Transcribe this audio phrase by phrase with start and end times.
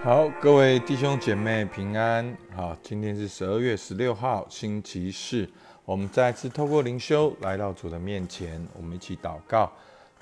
[0.00, 2.36] 好，各位弟兄姐妹平安。
[2.54, 5.46] 好，今天是十二月十六号，星期四。
[5.84, 9.72] 我们再次透过灵修来到主的面前，我们一起祷告。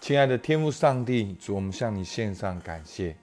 [0.01, 3.15] 亲爱的天父上帝，主，我们向你献上感谢。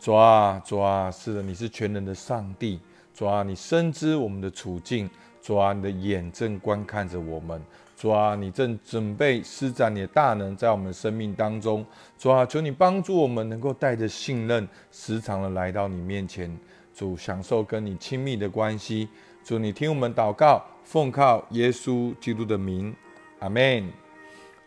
[0.00, 2.80] 主啊，主啊，是的，你是全能的上帝。
[3.14, 5.10] 主啊，你深知我们的处境。
[5.42, 7.62] 主啊，你的眼正观看着我们。
[7.98, 11.84] 主啊，你正准备施展你的大能在我们生命当中。
[12.16, 16.56] 主啊，求你帮助我们能够带着信任，时常的来到你面前。
[16.94, 19.08] 主，享受跟你亲密的关系。
[19.42, 22.94] 主，你听我们祷告，奉靠耶稣基督的名，
[23.40, 23.90] 阿门。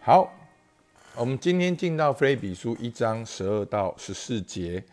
[0.01, 0.29] 好，
[1.15, 4.84] 我们今天进到菲比书一章十二到十四节。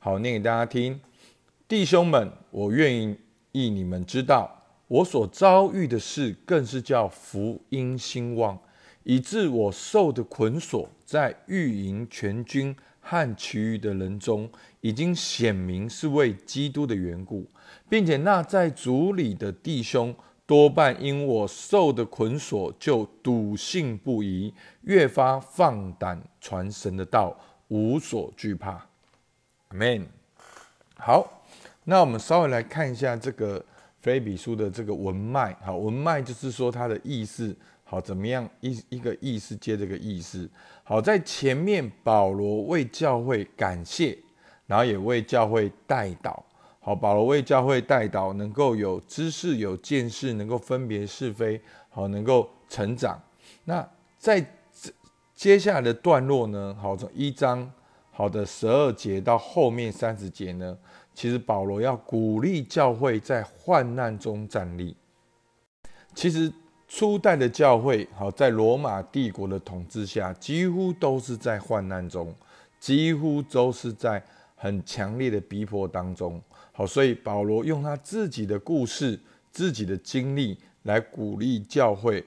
[0.00, 1.00] 好，念给大家听。
[1.68, 3.16] 弟兄们，我愿
[3.52, 4.63] 意你们知道。
[4.86, 8.58] 我所遭遇的事，更是叫福音兴旺，
[9.02, 14.48] 以致我受的捆锁，在御营全军和其余的人中，
[14.82, 17.46] 已经显明是为基督的缘故，
[17.88, 20.14] 并且那在主里的弟兄，
[20.46, 27.34] 多半因我受的捆锁，就笃信不疑，越发放胆传神的道，
[27.68, 28.86] 无所惧怕。
[29.70, 30.04] Amen。
[30.96, 31.42] 好，
[31.84, 33.64] 那我们稍微来看一下这个。
[34.04, 40.46] 菲比书的这个文脉，好，文脉就是说它的意思，好，怎么样一一个意思接这个意思，
[40.82, 44.18] 好，在前面保罗为教会感谢，
[44.66, 46.38] 然后也为教会代祷，
[46.80, 51.58] 好，保罗为教会代祷，能够有知识、有见识，能够分别是非，
[51.88, 53.18] 好，能够成长。
[53.64, 54.46] 那在
[55.34, 57.72] 接下来的段落呢，好，从一章
[58.16, 60.78] 好的十二节到后面三十节呢。
[61.12, 64.96] 其实保罗要鼓励教会在患难中站立。
[66.12, 66.52] 其实
[66.88, 72.34] 初代的教会，好在罗马帝国的统治下，几乎都是在患难中，
[72.80, 74.22] 几乎都是在
[74.56, 76.40] 很强烈的逼迫当中。
[76.72, 79.18] 好，所以保罗用他自己的故事、
[79.52, 82.24] 自己的经历来鼓励教会，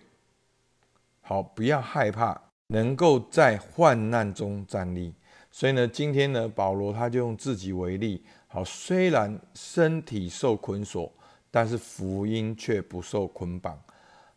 [1.21, 5.13] 好不要害怕，能够在患难中站立。
[5.51, 8.23] 所以呢，今天呢，保罗他就用自己为例。
[8.47, 11.11] 好，虽然身体受捆锁，
[11.49, 13.79] 但是福音却不受捆绑。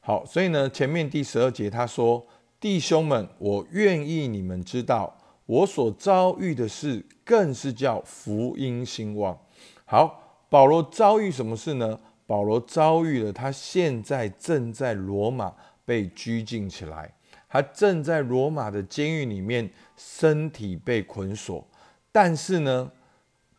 [0.01, 2.27] 好，所以呢，前面第十二节他说
[2.59, 5.17] ：“弟兄们，我愿意你们知道，
[5.47, 9.39] 我所遭遇的事，更是叫福音兴旺。”
[9.85, 12.01] 好，保罗遭遇什么事呢？
[12.27, 15.53] 保罗遭遇了，他现在正在罗马
[15.85, 17.13] 被拘禁起来，
[17.51, 21.67] 他正在罗马的监狱里面，身体被捆锁，
[22.13, 22.91] 但是呢？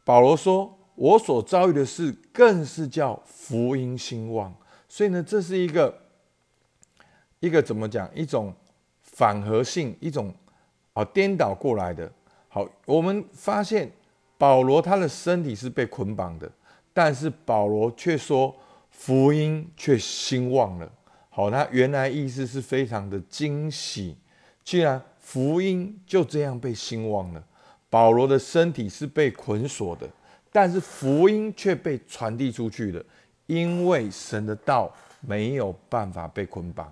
[0.03, 4.51] 保罗说：“我所遭遇的事，更是叫福音兴旺。
[4.89, 5.95] 所以呢，这是一个
[7.39, 8.09] 一个怎么讲？
[8.15, 8.51] 一种
[9.03, 10.33] 反合性，一种
[10.93, 12.11] 啊颠倒过来的。
[12.47, 13.91] 好，我们发现
[14.39, 16.51] 保罗他的身体是被捆绑的，
[16.91, 18.53] 但是保罗却说
[18.89, 20.91] 福音却兴旺了。
[21.33, 24.15] 好，他原来意思是非常的惊喜，
[24.63, 27.43] 既然福音就这样被兴旺了。”
[27.89, 30.07] 保罗的身体是被捆锁的，
[30.49, 33.03] 但是福音却被传递出去了，
[33.47, 36.89] 因为神的道没有办法被捆绑。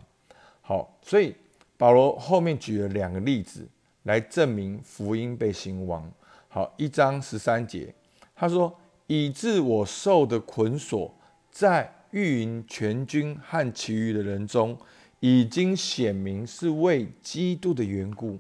[0.61, 1.33] 好，所以
[1.77, 3.65] 保罗后面举了两个例子
[4.03, 6.11] 来证明福音被兴旺。
[6.49, 7.93] 好，一章十三节，
[8.35, 8.77] 他说
[9.07, 11.13] ：“以致我受的捆锁，
[11.49, 14.77] 在御营全军和其余的人中，
[15.19, 18.37] 已经显明是为基督的缘故。”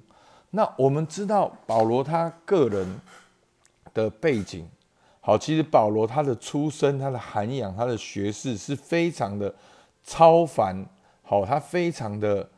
[0.51, 2.99] 那我们知道保罗他个人
[3.93, 4.67] 的背景，
[5.21, 9.53] 好，其实保罗他的出身、他的涵养、他的学识是非常的
[10.03, 10.83] 超凡，
[11.21, 12.49] 好，他非常的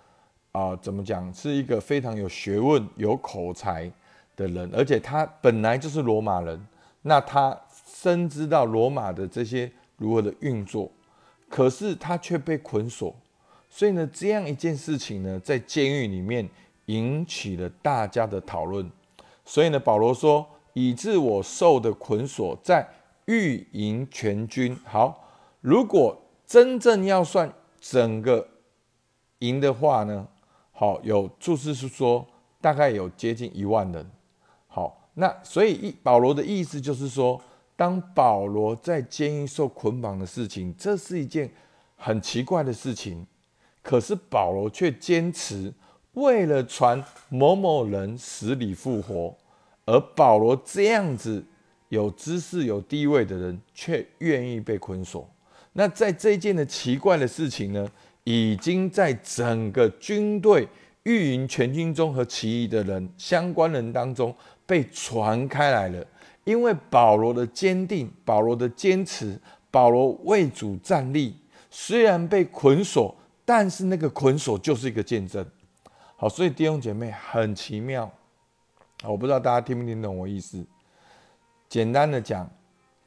[0.54, 3.92] 啊，怎么讲，是一个非常有学问、有口才
[4.38, 6.66] 的人，而且他本来就是罗马人，
[7.02, 10.90] 那他深知到罗马的这些如何的运作，
[11.52, 13.16] 可是他却被捆锁，
[13.70, 16.50] 所以呢，这样一件事情呢，在监狱里面。
[16.88, 18.92] 引起了大家的讨论，
[19.46, 22.86] 所以呢，保罗说：“以致我受的捆锁，在
[23.28, 25.30] 狱营全军。”好，
[25.62, 28.46] 如果真正要算整个
[29.40, 30.28] 营的话呢，
[30.74, 32.28] 好，有注释是说
[32.60, 34.06] 大概有接近一万人。
[34.68, 37.40] 好，那所以一保罗的意思就是说，
[37.82, 41.50] 当保罗在监狱受捆绑的事情，这是一件
[41.96, 43.26] 很奇怪的事情，
[43.82, 45.74] 可是保罗却坚持。
[46.12, 49.36] 为了传某某人死里复活，
[49.86, 51.44] 而保罗这样子
[51.90, 55.28] 有知识、有地位的人，却愿意被捆锁。
[55.74, 57.92] 那在这件的奇怪的事情呢，
[58.24, 60.68] 已经在整个军队、
[61.02, 64.36] 御营全军中和其余的人相关人当中
[64.68, 66.06] 被传开来了。
[66.44, 69.40] 因为保罗的坚定，保罗的坚持，
[69.70, 71.36] 保罗为主站立，
[71.70, 73.16] 虽然被捆锁，
[73.46, 75.46] 但是那个捆锁就是一个见证。
[76.16, 78.12] 好，所以弟兄姐妹很奇妙。
[79.04, 80.66] 我不知道大家听不听懂我意思。
[81.68, 82.50] 简单的讲，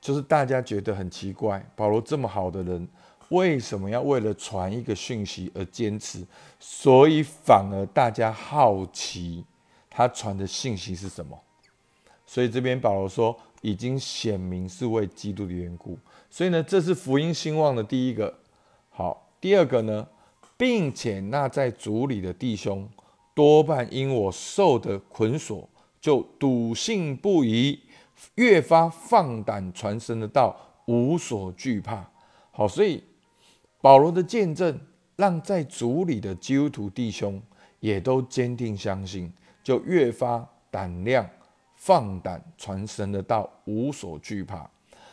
[0.00, 2.88] 就是大家觉得很奇怪，保罗这么好的人，
[3.28, 6.26] 为什么要为了传一个讯息而坚持？
[6.58, 9.44] 所以反而大家好奇
[9.88, 11.40] 他传的信息是什么。
[12.34, 15.96] 所以这边保罗说，已经显明是为基督的缘故。
[16.28, 18.40] 所以呢，这是福音兴旺的第一个。
[18.90, 20.04] 好，第二个呢，
[20.56, 22.88] 并且那在主里的弟兄，
[23.36, 25.68] 多半因我受的捆锁，
[26.00, 27.78] 就笃信不疑，
[28.34, 30.56] 越发放胆传神的道，
[30.86, 32.04] 无所惧怕。
[32.50, 33.00] 好，所以
[33.80, 34.76] 保罗的见证，
[35.14, 37.40] 让在主里的基督徒弟兄
[37.78, 39.32] 也都坚定相信，
[39.62, 41.30] 就越发胆量。
[41.84, 44.66] 放胆传神的道，无所惧怕。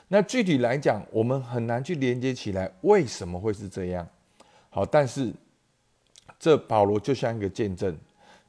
[0.07, 4.07] 那具体来讲，我们很难去连接起来，为什么会是这样？
[4.69, 5.33] 好，但是
[6.39, 7.93] 这保罗就像一个见证，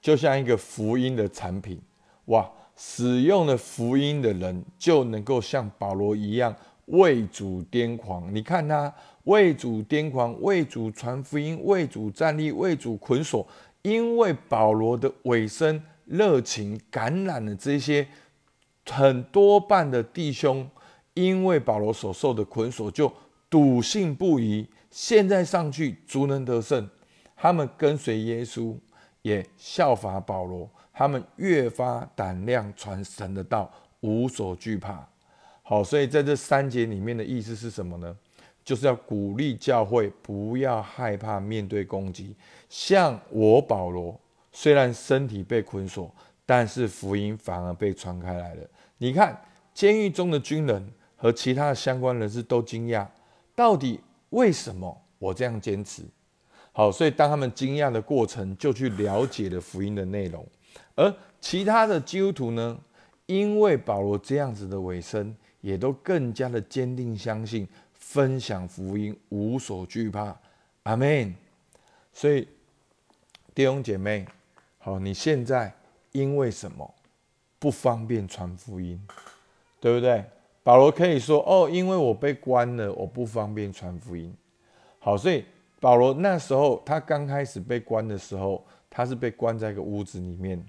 [0.00, 1.80] 就像一个福音的产品。
[2.26, 6.54] 哇，使用了福音的人就能够像保罗一样
[6.86, 8.32] 为主癫狂。
[8.32, 8.94] 你看他
[9.24, 13.44] 为主癫狂，为主传福音，为主站立，为主捆锁。
[13.82, 15.82] 因为保罗的尾声。
[16.06, 18.06] 热情感染了这些
[18.88, 20.68] 很多半的弟兄，
[21.14, 23.12] 因为保罗所受的捆锁，就
[23.48, 24.66] 笃信不疑。
[24.90, 26.88] 现在上去，足能得胜。
[27.36, 28.76] 他们跟随耶稣，
[29.22, 30.68] 也效法保罗。
[30.92, 35.08] 他们越发胆量传神的道，无所惧怕。
[35.62, 38.14] 好，所以在这三节里面的意思是什么呢？
[38.64, 42.36] 就是要鼓励教会不要害怕面对攻击，
[42.68, 44.20] 像我保罗。
[44.52, 46.14] 虽然身体被捆锁，
[46.44, 48.68] 但是福音反而被传开来了。
[48.98, 49.40] 你看，
[49.72, 53.06] 监狱中的军人和其他的相关人士都惊讶，
[53.54, 53.98] 到底
[54.30, 56.02] 为什么我这样坚持？
[56.72, 60.46] 好，所以当他们惊讶的过程，就去了解了福音的内容。
[60.94, 62.78] 而其他的基督徒呢，
[63.24, 70.36] 因为保罗这样子的尾声，也都更加的坚定相信，分享福音，无所惧怕。
[70.82, 71.34] 阿门。
[72.12, 72.46] 所以
[73.54, 74.26] 弟兄姐妹。
[74.84, 75.72] 好，你现在
[76.10, 76.92] 因为什么
[77.60, 79.00] 不方便传福音，
[79.78, 80.24] 对不对？
[80.64, 84.34] 保罗可以说：“哦，因为我被关了，我不方便传福音。”
[84.98, 85.44] 好，所以
[85.78, 90.60] 保罗那时候他刚开始被关的时候，他是被关在一个屋子里面，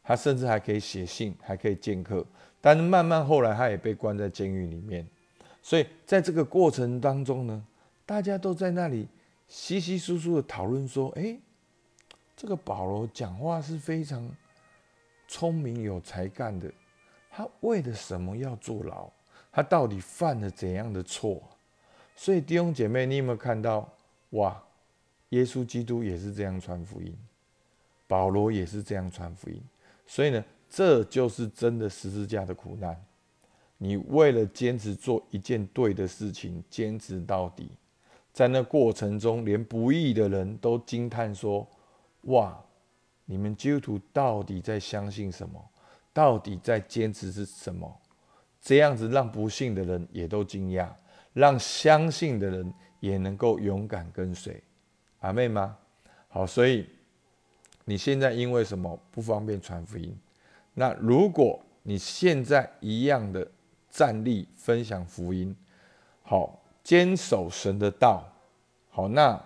[0.00, 2.24] 他甚至还可以写信，还可以见客。
[2.60, 5.04] 但是慢慢后来，他也被关在监狱里面。
[5.60, 7.64] 所以在这个过程当中呢，
[8.04, 9.08] 大家都在那里
[9.48, 11.36] 稀稀疏疏的讨论说：“哎。”
[12.36, 14.30] 这个保罗讲话是非常
[15.26, 16.70] 聪明有才干的，
[17.30, 19.08] 他为了什么要坐牢？
[19.50, 21.42] 他到底犯了怎样的错？
[22.14, 23.88] 所以弟兄姐妹，你有没有看到？
[24.30, 24.62] 哇，
[25.30, 27.16] 耶稣基督也是这样传福音，
[28.06, 29.58] 保罗也是这样传福音。
[30.06, 33.02] 所以呢，这就是真的十字架的苦难。
[33.78, 37.70] 你为了坚持做一件对的事情，坚持到底，
[38.30, 41.66] 在那过程中，连不义的人都惊叹说。
[42.26, 42.56] 哇！
[43.28, 45.60] 你们基督徒到底在相信什么？
[46.12, 47.92] 到底在坚持是什么？
[48.60, 50.88] 这样子让不信的人也都惊讶，
[51.32, 54.62] 让相信的人也能够勇敢跟随。
[55.18, 55.76] 阿妹吗？
[56.28, 56.88] 好，所以
[57.84, 60.16] 你现在因为什么不方便传福音？
[60.72, 63.46] 那如果你现在一样的
[63.90, 65.54] 站立分享福音，
[66.22, 68.24] 好，坚守神的道，
[68.90, 69.40] 好，那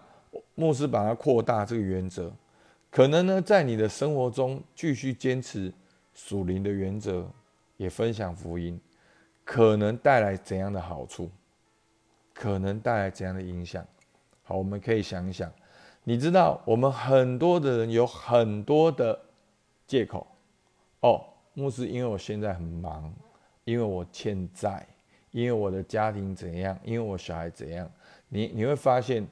[0.54, 2.30] 牧师把它扩大这个原则。
[2.90, 5.72] 可能呢，在你的生活中继续坚持
[6.12, 7.24] 属灵的原则，
[7.76, 8.80] 也分享福音，
[9.44, 11.30] 可能带来怎样的好处？
[12.34, 13.86] 可能带来怎样的影响？
[14.42, 15.48] 好，我们可以想一想。
[16.02, 19.16] 你知道，我们很多的人有很多的
[19.86, 20.26] 借口。
[20.98, 23.14] 哦，牧师，因为我现在很忙，
[23.62, 24.84] 因为我欠债，
[25.30, 27.88] 因为我的家庭怎样，因为我小孩怎样。
[28.28, 29.24] 你你会发现。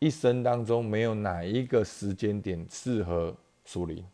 [0.00, 4.04] 一生当中没有哪一个时间点适合属灵，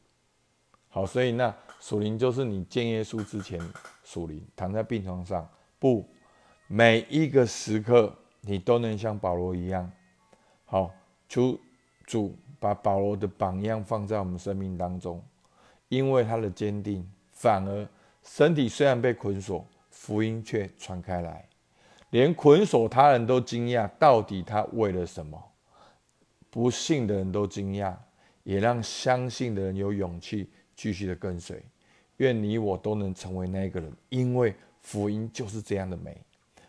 [0.89, 3.61] 好，所以那属灵就是你见耶稣之前
[4.03, 5.47] 属灵，躺在病床上，
[5.79, 6.09] 不，
[6.69, 9.91] 每一个时刻你都能像保罗一样，
[10.65, 10.91] 好，
[11.29, 11.59] 求
[12.07, 15.23] 主把保罗的榜样放在我们生命当中，
[15.91, 17.87] 因为他的坚定，反而
[18.23, 21.47] 身体虽然被捆锁，福音却传开来，
[22.09, 25.51] 连捆锁他人都惊讶，到底他为了什么？
[26.55, 27.93] 不信的人都惊讶，
[28.45, 31.61] 也让相信的人有勇气继续的跟随。
[32.19, 36.17] 愿你我都能成为那个人，因为福音就是这样的美，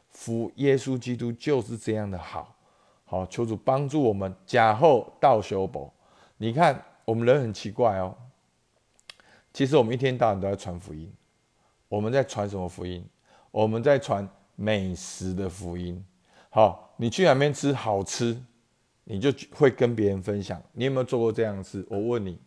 [0.10, 2.56] 福耶稣基督就是这样的好。
[3.04, 5.94] 好，求主帮助我们假后道修补。
[6.38, 8.18] 你看，我们人很奇怪哦。
[9.54, 11.14] 其实我们一天到晚都在传福音。
[11.88, 13.08] 我们在传什么福音？
[13.52, 16.04] 我们在传美食的福音。
[16.50, 18.42] 好，你去哪边吃好吃，
[19.06, 20.62] 你就会跟别人分享。
[20.74, 21.86] 你有没有做过这样的事？
[21.90, 22.38] 我问你，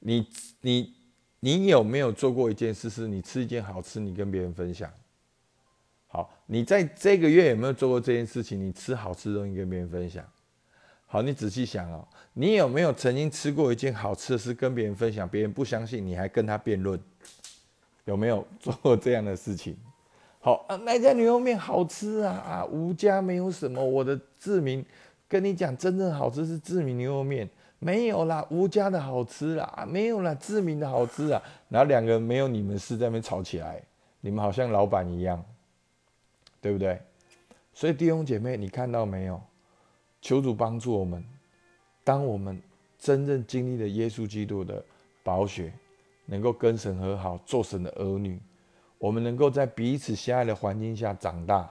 [0.00, 0.26] 你
[0.60, 0.94] 你
[1.40, 4.92] 你有没有做过一件事，是你吃一件好吃，你跟别人分享？
[6.08, 8.60] 好，你在这个月有没有做过这件事情？
[8.60, 10.22] 你吃好吃的东西跟别人分享。
[11.06, 15.28] 好，你仔细想哦，你有没有曾经吃过一件好吃的事跟别人分享？
[15.28, 16.98] 别人不相信，你还跟他辩论，
[18.06, 19.76] 有没有做过这样的事情？
[20.40, 24.84] 好啊，那家牛肉面好吃啊啊，吴家没有什么，我的志明
[25.32, 27.48] 跟你讲，真正好吃是志明牛肉面，
[27.78, 33.82] 没有啦，吴家的好吃啦，没有啦，志明的好吃啊，然后两个人没有你们事在那边吵起来，
[34.20, 35.42] 你们好像老板一样。
[36.60, 36.96] 对不对？
[37.74, 39.42] 所以弟兄姐妹，你看到没有？
[40.20, 41.24] 求主帮助我们，
[42.04, 42.62] 当我们
[42.96, 44.80] 真正经历了耶稣基督的
[45.24, 45.72] 宝血，
[46.24, 48.40] 能够跟神和好，做神的儿女，
[48.96, 51.68] 我们能够在彼此相爱的环境下长大，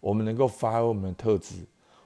[0.00, 1.54] 我们能够发挥我们的特质，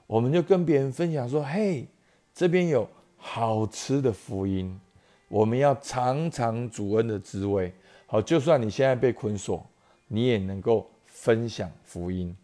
[0.06, 1.86] 我们就跟别人分享说：“嘿，
[2.34, 4.80] 这边有好吃的福音，
[5.28, 7.72] 我们要尝尝主恩的滋味。
[8.06, 9.64] 好，就算你现在被捆锁，
[10.08, 12.36] 你也能够。”分享福音，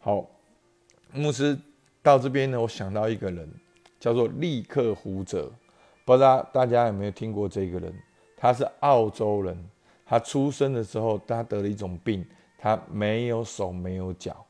[0.00, 0.26] 好，
[1.12, 1.56] 牧师
[2.02, 3.48] 到这边呢，我想到一个人，
[4.00, 5.48] 叫做立刻胡哲，
[6.04, 7.94] 不知道大家有没有听过这个人？
[8.36, 9.56] 他是澳洲人，
[10.04, 12.26] 他出生的时候他得了一种病，
[12.58, 14.44] 他没有手没有脚。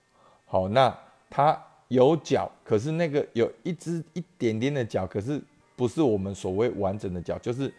[0.46, 5.40] 好，那他有脚，可是那个有一只一点点的脚，可是
[5.76, 7.73] 不是我们所谓完整的脚，就是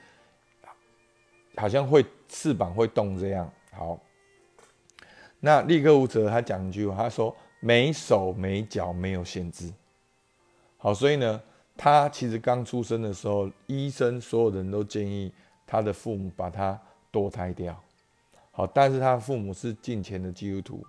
[1.56, 3.52] 好像会翅膀会动这样。
[3.72, 4.00] 好。
[5.40, 9.72] 那立刻无哲他讲一句话，他说：“没手没脚没有限制。”
[10.78, 11.40] 好，所以呢，
[11.78, 15.32] 他其实刚出生的时候，医生所有人都建议
[15.68, 16.80] 他的父母把他
[17.12, 17.80] 堕胎掉。
[18.50, 20.84] 好，但是他父母是近前的基督徒，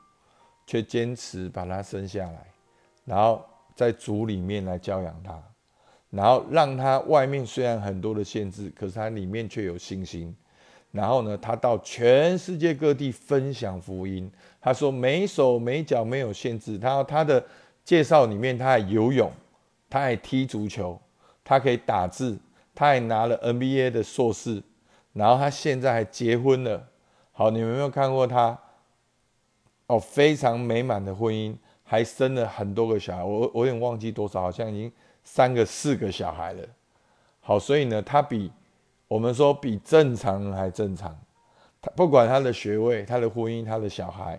[0.67, 2.47] 却坚持把他生下来，
[3.09, 3.43] 然后
[3.75, 5.43] 在主里面来教养他，
[6.11, 10.37] 然后让他外面虽然很多的限制，可是他里面却有信心。
[10.91, 14.31] 然后呢，他到全世界各地分享福音。
[14.61, 16.79] 他说没手没脚没有限制。
[16.79, 17.43] 他他的
[17.85, 19.31] 介绍里面，他还游泳，
[19.89, 21.01] 他还踢足球，
[21.45, 22.39] 他可以打字，
[22.75, 24.63] 他还拿了 NBA 的硕士。
[25.13, 26.89] 然后他现在还结婚了。
[27.33, 28.59] 好，你们有没有看过他？
[29.89, 31.55] 哦，非常美满的婚姻，
[31.89, 33.25] 还生了很多个小孩。
[33.25, 34.93] 我我有点忘记多少，好像已经
[35.25, 36.63] 三个四个小孩了。
[37.41, 38.53] 好，所以呢，他比。
[39.09, 41.19] 我们说比正常人还正常，
[41.81, 44.39] 他不管他的学位、他的婚姻、他的小孩、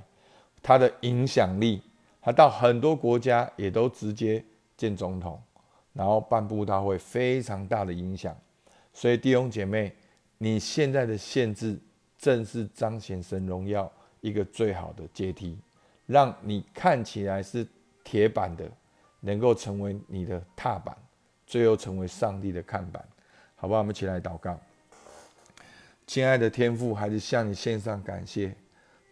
[0.61, 1.81] 他的影响力，
[2.21, 4.45] 他到很多国家也都直接
[4.77, 5.41] 见总统，
[5.91, 8.37] 然后办布道会，非常大的影响。
[8.93, 9.91] 所以弟兄姐妹，
[10.37, 11.79] 你现在的限制
[12.15, 13.91] 正是彰显神荣耀
[14.21, 15.57] 一个最好的阶梯，
[16.09, 17.65] 让你看起来是
[18.03, 18.67] 铁板的，
[19.19, 20.97] 能够成为你的踏板，
[21.45, 23.07] 最后成为上帝的看板。
[23.55, 23.81] 好不好？
[23.81, 24.59] 我们起来祷告。
[26.07, 28.55] 亲爱的天父，还是向你献上感谢。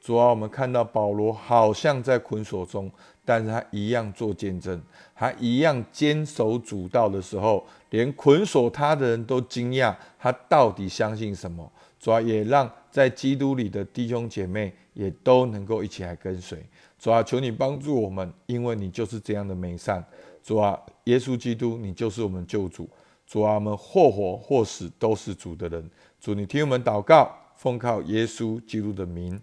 [0.02, 2.90] 主啊，我们看到保罗好像在捆锁中，
[3.24, 4.82] 但是他一样做见证，
[5.14, 11.72] 他一样坚守主道的时候，连捆锁他的人都惊讶，他到底相信什么？
[12.00, 16.58] 主啊，也让在基督里的弟兄姐妹也都能够一起来跟随。
[16.98, 20.04] 主啊，求你帮助我们，因为你就是这样的美善。
[20.44, 22.90] 主啊，耶稣基督，你就是我们救主。
[23.28, 25.88] 主啊，我们或活或死都是主的人。
[26.20, 29.40] 主，你听我们祷告，奉靠耶稣基督的名，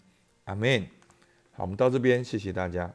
[0.46, 0.84] 阿门。
[1.52, 2.92] 好，我们到这边，谢谢大家。